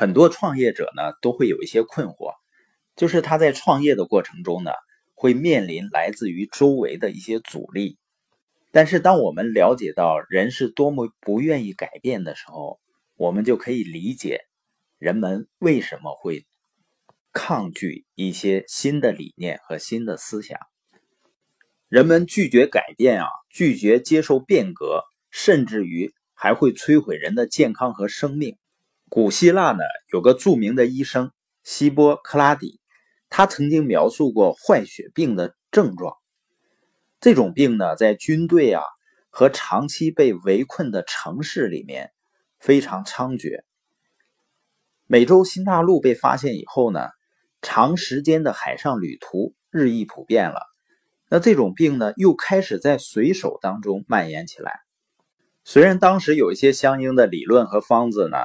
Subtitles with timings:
[0.00, 2.32] 很多创业者呢都会有一些困惑，
[2.96, 4.70] 就是他在创业的过程中呢，
[5.12, 7.98] 会面临来自于周围的一些阻力。
[8.70, 12.80] 但是当我们了解到人是多么不愿意改变的时候，
[13.18, 14.40] 我们就可以理解
[14.98, 16.46] 人们为什么会
[17.34, 20.58] 抗拒一些新的理念和新的思想。
[21.90, 28.56] 人们拒绝改变啊，拒绝接受变革，甚至于还会摧毁人的健康和生命。
[29.10, 29.82] 古希腊呢，
[30.12, 31.32] 有个著名的医生
[31.64, 32.80] 希波克拉底，
[33.28, 36.16] 他曾经描述过坏血病的症状。
[37.20, 38.84] 这种病呢，在军队啊
[39.28, 42.12] 和长期被围困的城市里面
[42.60, 43.62] 非常猖獗。
[45.08, 47.08] 美洲新大陆被发现以后呢，
[47.62, 50.60] 长时间的海上旅途日益普遍了。
[51.28, 54.78] 那这种病呢，又开始在水手当中蔓延起来。
[55.64, 58.38] 虽然当时有一些相应的理论和方子呢。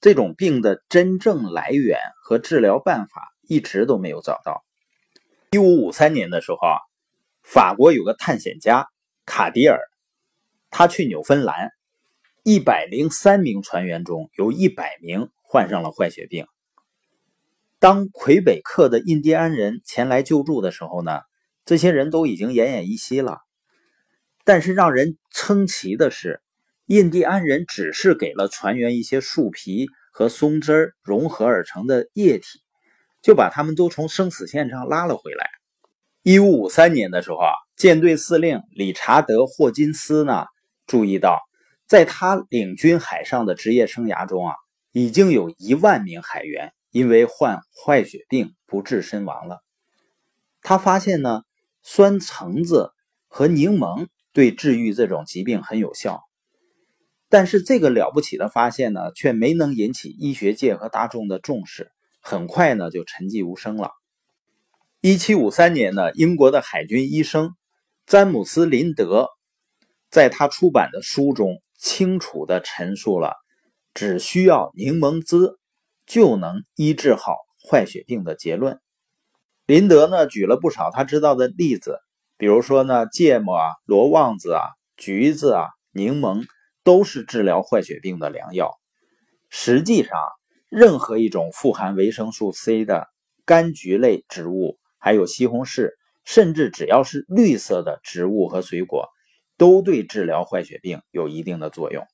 [0.00, 4.64] 这种病的真正来源和治疗办法一直都没有找到。
[5.50, 6.78] 一五五三年的时候啊，
[7.42, 8.88] 法国有个探险家
[9.26, 9.78] 卡迪尔，
[10.70, 11.70] 他去纽芬兰，
[12.42, 16.46] 一百零三名船员中有一百名患上了坏血病。
[17.78, 21.20] 当魁北克的印第安人前来救助的时候呢，
[21.64, 23.40] 这些人都已经奄奄一息了。
[24.44, 26.40] 但是让人称奇的是。
[26.90, 32.64] 印第安人只是给了船员一些树皮和松枝融合而成的液体，
[33.22, 35.48] 就把他们都从生死线上拉了回来。
[36.24, 40.46] 一五五三年的时候啊，舰队司令理查德·霍金斯呢
[40.84, 41.38] 注意到，
[41.86, 44.56] 在他领军海上的职业生涯中啊，
[44.90, 49.60] 已经有一万名海员因为患坏血病不治身亡了。
[50.60, 51.42] 他发现呢，
[51.84, 52.90] 酸橙子
[53.28, 56.24] 和柠檬对治愈这种疾病很有效。
[57.30, 63.92] 但是这个了不起的发现呢，却没能引起医学界和大众的重视，很快呢就沉寂无声了。
[65.00, 67.54] 一七五三年呢，英国的海军医生
[68.04, 69.28] 詹姆斯·林德
[70.10, 73.36] 在他出版的书中清楚地陈述了，
[73.94, 75.56] 只需要柠檬汁
[76.06, 77.36] 就能医治好
[77.70, 78.80] 坏血病的结论。
[79.66, 82.00] 林德呢举了不少他知道的例子，
[82.36, 84.62] 比如说呢，芥末啊、罗望子啊、
[84.96, 86.44] 橘子啊、柠檬。
[86.84, 88.78] 都是治疗坏血病的良药。
[89.48, 90.18] 实际上，
[90.68, 93.08] 任何一种富含维生素 C 的
[93.44, 95.90] 柑橘类植物，还有西红柿，
[96.24, 99.08] 甚至只要是绿色的植物和水果，
[99.56, 102.06] 都对治疗坏血病有一定的作用。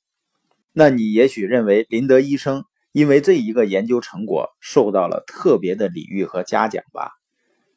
[0.72, 7.12] 那你也许认为林德医生因为这一个研究成果受到了特别的礼遇和嘉奖吧？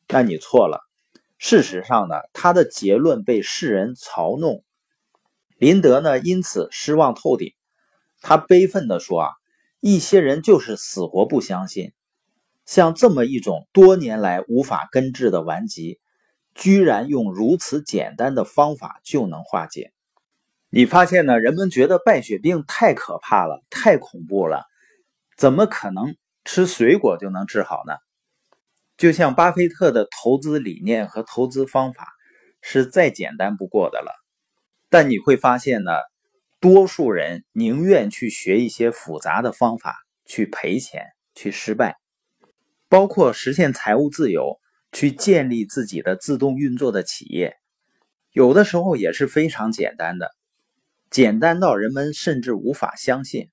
[0.08, 0.80] 那你错了。
[1.38, 4.64] 事实上呢，他的结论被世人嘲弄。
[5.60, 7.54] 林德呢，因此失望透顶。
[8.22, 9.32] 他悲愤地说：“啊，
[9.82, 11.92] 一些人就是死活不相信，
[12.66, 16.00] 像这么一种多年来无法根治的顽疾，
[16.56, 19.92] 居然用如此简单的方法就能化解。
[20.70, 21.38] 你发现呢？
[21.42, 24.64] 人们觉得败血病太可怕了，太恐怖了，
[25.36, 26.16] 怎么可能
[26.46, 27.96] 吃水果就能治好呢？
[28.96, 32.08] 就像巴菲特的投资理念和投资方法，
[32.62, 34.14] 是再简单不过的了。”
[34.90, 35.92] 但你会发现呢，
[36.60, 39.96] 多数人宁愿去学一些复杂的方法，
[40.26, 41.06] 去赔钱，
[41.36, 41.98] 去失败，
[42.88, 44.60] 包括实现财务自由，
[44.92, 47.56] 去建立自己的自动运作的企业，
[48.32, 50.32] 有的时候也是非常简单的，
[51.12, 53.50] 简单到人们甚至无法相信。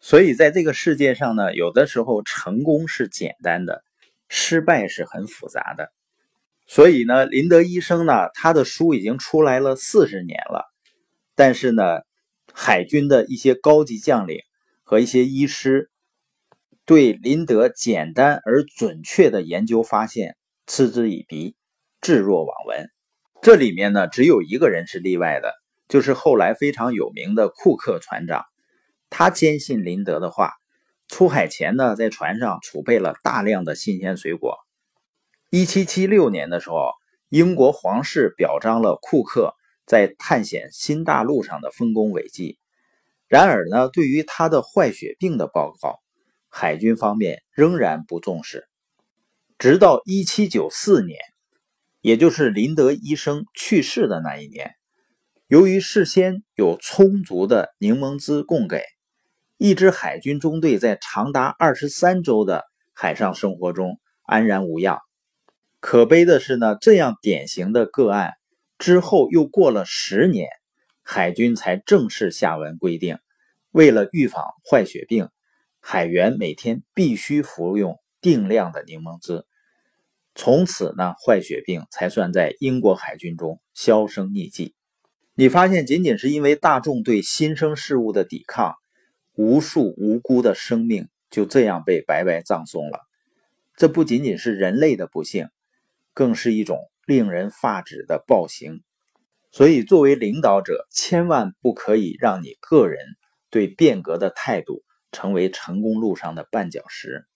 [0.00, 3.84] 所以在这个世界上呢，有的时候成功是简单的，
[4.28, 5.92] 失败是很复杂的。
[6.72, 10.72] 所以呢，林德医生呢，他的书已经出来了四十年了，
[11.34, 11.82] 但是呢，
[12.54, 14.38] 海军的一些高级将领
[14.84, 15.90] 和一些医师
[16.86, 20.36] 对林德简单而准确的研究发现
[20.68, 21.56] 嗤之以鼻，
[22.00, 22.88] 置若罔闻。
[23.42, 25.52] 这里面呢，只有一个人是例外的，
[25.88, 28.44] 就是后来非常有名的库克船长，
[29.08, 30.52] 他坚信林德的话，
[31.08, 34.56] 出海前呢，在船上储备了大量的新鲜水果。
[35.52, 36.92] 一七七六年的时候，
[37.28, 42.56] 英国皇室表彰了库克在探险新大陆上的丰功伟绩。
[43.26, 45.98] 然而呢，对于他的坏血病的报告，
[46.48, 48.68] 海军方面仍然不重视。
[49.58, 51.18] 直到一七九四年，
[52.00, 54.76] 也就是林德医生去世的那一年，
[55.48, 58.84] 由于事先有充足的柠檬汁供给，
[59.56, 65.00] 一支海军中队在长达二十三周的海上生活中安然无恙。
[65.80, 68.34] 可悲的是呢，这样典型的个案
[68.78, 70.48] 之后又过了十年，
[71.02, 73.18] 海军才正式下文规定，
[73.70, 75.28] 为了预防坏血病，
[75.80, 79.46] 海员每天必须服用定量的柠檬汁。
[80.34, 84.74] 从此呢，坏血病才算在英国海军中销声匿迹。
[85.34, 88.74] 你发现，仅仅是因为大众对新生事物的抵抗，
[89.34, 93.00] 无数无辜的生命就这样被白白葬送了。
[93.76, 95.48] 这不仅仅是人类的不幸，
[96.12, 98.82] 更是一种令人发指的暴行。
[99.52, 103.04] 所以，作为领导者，千万不可以让你个人
[103.50, 107.26] 对变革的态度成为成功路上的绊脚石。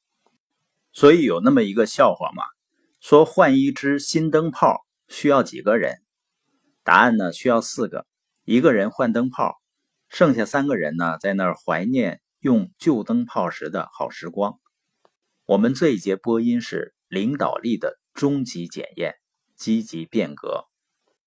[0.93, 2.45] 所以，有那么一个笑话嘛。
[3.01, 5.99] 说换一只新灯泡需要几个人？
[6.83, 7.33] 答案呢？
[7.33, 8.07] 需要四个。
[8.45, 9.61] 一个人换灯泡，
[10.09, 14.59] 剩下三个人呢，在那儿怀念用旧灯泡时的好时光。
[15.47, 19.17] 我们这一节播音是领导力的终极检验，
[19.57, 20.69] 积极变革。